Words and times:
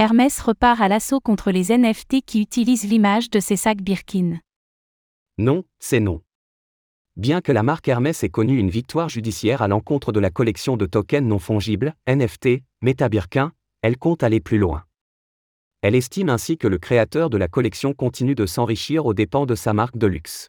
Hermès 0.00 0.40
repart 0.40 0.80
à 0.80 0.88
l'assaut 0.88 1.20
contre 1.20 1.50
les 1.50 1.76
NFT 1.76 2.22
qui 2.24 2.40
utilisent 2.40 2.88
l'image 2.88 3.28
de 3.28 3.38
ses 3.38 3.56
sacs 3.56 3.82
Birkin. 3.82 4.38
Non, 5.36 5.64
c'est 5.78 6.00
non. 6.00 6.22
Bien 7.16 7.42
que 7.42 7.52
la 7.52 7.62
marque 7.62 7.86
Hermès 7.86 8.24
ait 8.24 8.30
connu 8.30 8.56
une 8.56 8.70
victoire 8.70 9.10
judiciaire 9.10 9.60
à 9.60 9.68
l'encontre 9.68 10.10
de 10.10 10.18
la 10.18 10.30
collection 10.30 10.78
de 10.78 10.86
tokens 10.86 11.28
non 11.28 11.38
fongibles, 11.38 11.94
NFT, 12.08 12.62
Meta 12.80 13.10
Birkin, 13.10 13.52
elle 13.82 13.98
compte 13.98 14.22
aller 14.22 14.40
plus 14.40 14.56
loin. 14.56 14.84
Elle 15.82 15.94
estime 15.94 16.30
ainsi 16.30 16.56
que 16.56 16.66
le 16.66 16.78
créateur 16.78 17.28
de 17.28 17.36
la 17.36 17.48
collection 17.48 17.92
continue 17.92 18.34
de 18.34 18.46
s'enrichir 18.46 19.04
aux 19.04 19.12
dépens 19.12 19.44
de 19.44 19.54
sa 19.54 19.74
marque 19.74 19.98
de 19.98 20.06
luxe. 20.06 20.48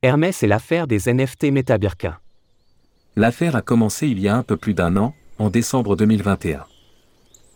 Hermès 0.00 0.42
est 0.42 0.46
l'affaire 0.46 0.86
des 0.86 1.12
NFT 1.12 1.52
Meta 1.52 1.76
Birkin. 1.76 2.18
L'affaire 3.14 3.56
a 3.56 3.62
commencé 3.62 4.08
il 4.08 4.18
y 4.20 4.28
a 4.28 4.34
un 4.34 4.42
peu 4.42 4.56
plus 4.56 4.72
d'un 4.72 4.96
an, 4.96 5.14
en 5.38 5.50
décembre 5.50 5.96
2021. 5.96 6.64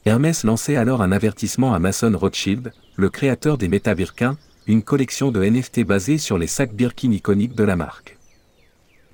Hermès 0.04 0.44
lançait 0.44 0.76
alors 0.76 1.00
un 1.00 1.12
avertissement 1.12 1.72
à 1.72 1.78
Mason 1.78 2.12
Rothschild, 2.14 2.74
le 2.96 3.08
créateur 3.08 3.56
des 3.56 3.68
Meta 3.68 3.94
Birkin, 3.94 4.36
une 4.66 4.82
collection 4.82 5.32
de 5.32 5.42
NFT 5.42 5.84
basée 5.84 6.18
sur 6.18 6.36
les 6.36 6.46
sacs 6.46 6.74
Birkin 6.74 7.10
iconiques 7.10 7.54
de 7.54 7.64
la 7.64 7.74
marque. 7.74 8.18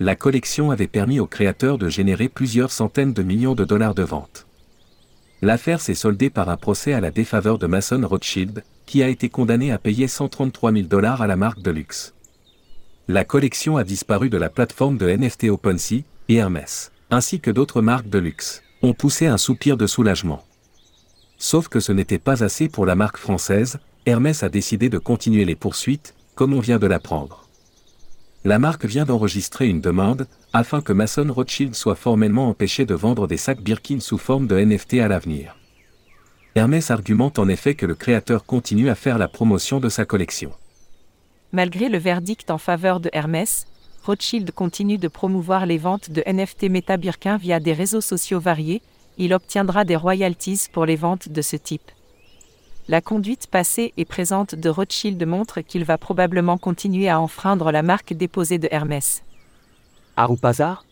La 0.01 0.17
collection 0.17 0.73
avait 0.73 0.89
permis 0.89 1.21
au 1.21 1.29
créateur 1.29 1.79
de 1.79 1.89
générer 1.89 2.29
plusieurs 2.29 2.73
centaines 2.73 3.13
de 3.13 3.23
millions 3.23 3.55
de 3.55 3.65
dollars 3.65 3.95
de 3.95 4.03
ventes. 4.03 4.49
L'affaire 5.43 5.81
s'est 5.81 5.95
soldée 5.95 6.31
par 6.31 6.49
un 6.49 6.57
procès 6.57 6.93
à 6.93 7.01
la 7.01 7.13
défaveur 7.13 7.59
de 7.59 7.69
Mason 7.69 8.05
Rothschild, 8.05 8.65
qui 8.85 9.05
a 9.05 9.09
été 9.09 9.29
condamné 9.29 9.71
à 9.71 9.79
payer 9.79 10.09
133 10.09 10.73
000 10.73 10.87
dollars 10.89 11.23
à 11.23 11.29
la 11.29 11.37
marque 11.37 11.63
de 11.63 11.71
luxe. 11.71 12.15
La 13.07 13.25
collection 13.25 13.77
a 13.77 13.85
disparu 13.85 14.29
de 14.29 14.39
la 14.39 14.49
plateforme 14.49 14.99
de 14.99 15.09
NFT 15.09 15.45
OpenSea, 15.45 16.03
Hermès, 16.35 16.93
ainsi 17.11 17.41
que 17.41 17.51
d'autres 17.51 17.83
marques 17.83 18.09
de 18.09 18.19
luxe, 18.19 18.63
ont 18.83 18.95
poussé 18.95 19.27
un 19.27 19.39
soupir 19.39 19.77
de 19.77 19.87
soulagement. 19.87 20.45
Sauf 21.39 21.69
que 21.69 21.81
ce 21.81 21.93
n'était 21.93 22.19
pas 22.19 22.45
assez 22.45 22.69
pour 22.69 22.87
la 22.87 22.95
marque 22.95 23.19
française, 23.19 23.79
Hermès 24.07 24.43
a 24.43 24.49
décidé 24.49 24.89
de 24.89 24.99
continuer 24.99 25.45
les 25.45 25.57
poursuites, 25.57 26.15
comme 26.35 26.55
on 26.55 26.61
vient 26.61 26.79
de 26.79 26.87
l'apprendre. 26.87 27.49
La 28.45 28.59
marque 28.59 28.85
vient 28.85 29.05
d'enregistrer 29.05 29.69
une 29.69 29.81
demande, 29.81 30.27
afin 30.53 30.81
que 30.81 30.93
Mason 30.93 31.33
Rothschild 31.33 31.75
soit 31.75 31.95
formellement 31.95 32.49
empêché 32.49 32.87
de 32.87 32.95
vendre 32.95 33.29
des 33.29 33.37
sacs 33.37 33.61
Birkin 33.61 34.01
sous 34.01 34.19
forme 34.19 34.49
de 34.49 34.59
NFT 34.59 34.95
à 34.95 35.09
l'avenir. 35.09 35.57
Hermès 36.55 36.91
argumente 36.91 37.39
en 37.39 37.49
effet 37.49 37.75
que 37.75 37.87
le 37.87 37.95
créateur 37.95 38.45
continue 38.45 38.91
à 38.91 38.95
faire 38.95 39.17
la 39.17 39.29
promotion 39.29 39.81
de 39.81 39.89
sa 39.89 40.05
collection. 40.05 40.53
Malgré 41.53 41.89
le 41.89 41.99
verdict 41.99 42.51
en 42.51 42.59
faveur 42.59 42.99
de 42.99 43.11
Hermès, 43.13 43.67
Rothschild 44.05 44.51
continue 44.51 44.99
de 44.99 45.09
promouvoir 45.09 45.65
les 45.65 45.79
ventes 45.79 46.11
de 46.11 46.25
NFT 46.27 46.65
Meta 46.65 46.97
Birkin 46.97 47.37
via 47.37 47.61
des 47.61 47.73
réseaux 47.73 48.01
sociaux 48.01 48.41
variés, 48.41 48.83
il 49.17 49.33
obtiendra 49.33 49.85
des 49.85 49.95
royalties 49.95 50.67
pour 50.73 50.87
les 50.87 50.97
ventes 50.97 51.29
de 51.29 51.41
ce 51.41 51.57
type. 51.57 51.91
La 52.89 53.01
conduite 53.01 53.47
passée 53.47 53.93
et 53.97 54.05
présente 54.05 54.57
de 54.57 54.69
Rothschild 54.69 55.25
montre 55.25 55.61
qu'il 55.61 55.85
va 55.85 55.99
probablement 55.99 56.59
continuer 56.59 57.09
à 57.09 57.21
enfreindre 57.21 57.71
la 57.71 57.83
marque 57.83 58.13
déposée 58.13 58.59
de 58.59 58.69
Hermès. 58.73 59.23
Arupazar 60.17 60.85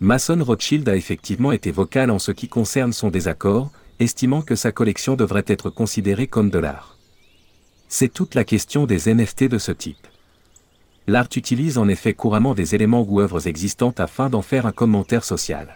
Mason 0.00 0.44
Rothschild 0.44 0.88
a 0.90 0.96
effectivement 0.96 1.52
été 1.52 1.70
vocal 1.70 2.10
en 2.10 2.18
ce 2.18 2.32
qui 2.32 2.48
concerne 2.48 2.92
son 2.92 3.08
désaccord, 3.08 3.70
estimant 3.98 4.42
que 4.42 4.56
sa 4.56 4.72
collection 4.72 5.16
devrait 5.16 5.44
être 5.46 5.70
considérée 5.70 6.26
comme 6.26 6.50
de 6.50 6.58
l'art. 6.58 6.98
C'est 7.88 8.12
toute 8.12 8.34
la 8.34 8.44
question 8.44 8.84
des 8.84 9.12
NFT 9.12 9.44
de 9.44 9.58
ce 9.58 9.72
type. 9.72 10.06
L'art 11.10 11.28
utilise 11.34 11.76
en 11.76 11.88
effet 11.88 12.14
couramment 12.14 12.54
des 12.54 12.76
éléments 12.76 13.04
ou 13.04 13.20
œuvres 13.20 13.48
existantes 13.48 13.98
afin 13.98 14.30
d'en 14.30 14.42
faire 14.42 14.64
un 14.64 14.70
commentaire 14.70 15.24
social. 15.24 15.74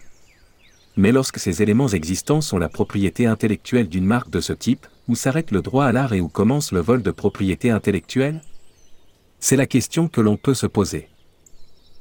Mais 0.96 1.10
lorsque 1.10 1.40
ces 1.40 1.60
éléments 1.60 1.88
existants 1.88 2.40
sont 2.40 2.56
la 2.56 2.68
propriété 2.68 3.26
intellectuelle 3.26 3.88
d'une 3.88 4.04
marque 4.04 4.30
de 4.30 4.40
ce 4.40 4.52
type, 4.52 4.86
où 5.08 5.16
s'arrête 5.16 5.50
le 5.50 5.60
droit 5.60 5.86
à 5.86 5.90
l'art 5.90 6.12
et 6.12 6.20
où 6.20 6.28
commence 6.28 6.70
le 6.70 6.78
vol 6.78 7.02
de 7.02 7.10
propriété 7.10 7.72
intellectuelle? 7.72 8.42
C'est 9.40 9.56
la 9.56 9.66
question 9.66 10.06
que 10.06 10.20
l'on 10.20 10.36
peut 10.36 10.54
se 10.54 10.68
poser. 10.68 11.08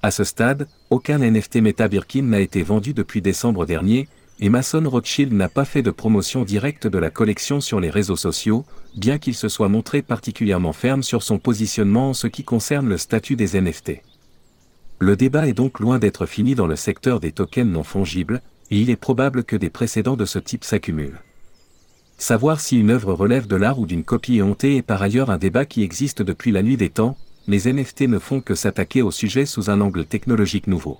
À 0.03 0.11
ce 0.11 0.23
stade, 0.23 0.67
aucun 0.91 1.17
NFT 1.17 1.55
Meta 1.55 1.87
Birkin 1.87 2.21
n'a 2.21 2.39
été 2.39 2.61
vendu 2.61 2.93
depuis 2.93 3.23
décembre 3.23 3.65
dernier, 3.65 4.07
et 4.39 4.49
Mason 4.49 4.83
Rothschild 4.87 5.31
n'a 5.31 5.49
pas 5.49 5.65
fait 5.65 5.81
de 5.81 5.91
promotion 5.91 6.43
directe 6.43 6.87
de 6.87 6.97
la 6.97 7.09
collection 7.09 7.61
sur 7.61 7.79
les 7.79 7.89
réseaux 7.89 8.15
sociaux, 8.15 8.65
bien 8.95 9.17
qu'il 9.17 9.35
se 9.35 9.47
soit 9.47 9.69
montré 9.69 10.01
particulièrement 10.01 10.73
ferme 10.73 11.03
sur 11.03 11.23
son 11.23 11.39
positionnement 11.39 12.09
en 12.09 12.13
ce 12.13 12.27
qui 12.27 12.43
concerne 12.43 12.89
le 12.89 12.97
statut 12.97 13.35
des 13.35 13.59
NFT. 13.59 14.01
Le 14.99 15.15
débat 15.15 15.47
est 15.47 15.53
donc 15.53 15.79
loin 15.79 15.99
d'être 15.99 16.25
fini 16.25 16.55
dans 16.55 16.67
le 16.67 16.75
secteur 16.75 17.19
des 17.19 17.31
tokens 17.31 17.71
non 17.71 17.83
fongibles, 17.83 18.41
et 18.71 18.79
il 18.79 18.89
est 18.89 18.95
probable 18.95 19.43
que 19.43 19.55
des 19.55 19.69
précédents 19.69 20.17
de 20.17 20.25
ce 20.25 20.39
type 20.39 20.63
s'accumulent. 20.63 21.21
Savoir 22.17 22.59
si 22.59 22.79
une 22.79 22.89
œuvre 22.89 23.13
relève 23.13 23.47
de 23.47 23.55
l'art 23.55 23.79
ou 23.79 23.85
d'une 23.85 24.03
copie 24.03 24.41
hontée 24.41 24.77
est 24.77 24.81
par 24.81 25.01
ailleurs 25.01 25.29
un 25.29 25.37
débat 25.37 25.65
qui 25.65 25.83
existe 25.83 26.21
depuis 26.21 26.51
la 26.51 26.63
nuit 26.63 26.77
des 26.77 26.89
temps, 26.89 27.17
les 27.47 27.71
NFT 27.71 28.01
ne 28.03 28.19
font 28.19 28.39
que 28.39 28.55
s'attaquer 28.55 29.01
au 29.01 29.11
sujet 29.11 29.45
sous 29.45 29.69
un 29.69 29.81
angle 29.81 30.05
technologique 30.05 30.67
nouveau. 30.67 30.99